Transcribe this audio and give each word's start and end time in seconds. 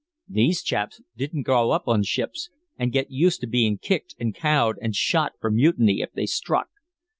These 0.27 0.63
chaps 0.63 0.99
didn't 1.15 1.43
grow 1.43 1.69
up 1.69 1.87
on 1.87 2.01
ships 2.01 2.49
and 2.75 2.91
get 2.91 3.11
used 3.11 3.39
to 3.41 3.45
being 3.45 3.77
kicked 3.77 4.15
and 4.19 4.33
cowed 4.33 4.77
and 4.81 4.95
shot 4.95 5.33
for 5.39 5.51
mutiny 5.51 6.01
if 6.01 6.11
they 6.11 6.25
struck. 6.25 6.69